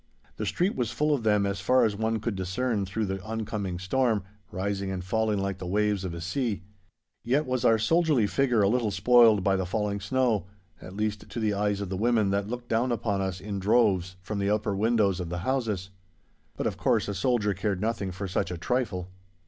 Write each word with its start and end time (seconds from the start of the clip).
The 0.37 0.47
street 0.47 0.75
was 0.75 0.89
full 0.89 1.13
of 1.13 1.21
them 1.21 1.45
as 1.45 1.61
far 1.61 1.85
as 1.85 1.95
one 1.95 2.19
could 2.19 2.33
discern 2.35 2.87
through 2.87 3.05
the 3.05 3.21
oncoming 3.21 3.77
storm, 3.77 4.23
rising 4.51 4.89
and 4.89 5.03
falling 5.05 5.37
like 5.37 5.59
the 5.59 5.67
waves 5.67 6.03
of 6.03 6.11
the 6.13 6.21
sea. 6.21 6.63
Yet 7.23 7.45
was 7.45 7.63
our 7.63 7.77
soldierly 7.77 8.25
figure 8.25 8.63
a 8.63 8.67
little 8.67 8.89
spoiled 8.89 9.43
by 9.43 9.55
the 9.55 9.63
falling 9.67 9.99
snow—at 9.99 10.95
least 10.95 11.29
to 11.29 11.39
the 11.39 11.53
eyes 11.53 11.81
of 11.81 11.89
the 11.89 11.97
women 11.97 12.31
that 12.31 12.47
looked 12.49 12.67
down 12.67 12.91
upon 12.91 13.21
us 13.21 13.39
in 13.39 13.59
droves 13.59 14.15
from 14.23 14.39
the 14.39 14.49
upper 14.49 14.75
windows 14.75 15.19
of 15.19 15.29
the 15.29 15.37
houses. 15.45 15.91
But, 16.57 16.65
of 16.65 16.77
course, 16.77 17.07
a 17.07 17.13
soldier 17.13 17.53
cared 17.53 17.79
nothing 17.79 18.11
for 18.11 18.27
such 18.27 18.49
a 18.49 18.57
trifle. 18.57 19.11